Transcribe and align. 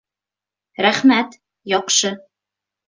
Рәхмәт, 0.85 1.39
яҡшы. 1.77 2.17